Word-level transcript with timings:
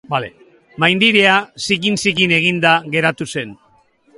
Maindirea 0.83 1.35
zikin-zikin 1.67 2.33
eginda 2.39 2.73
geratu 2.97 3.29
zen. 3.37 3.57